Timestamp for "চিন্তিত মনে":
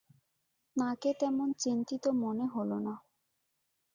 1.59-2.45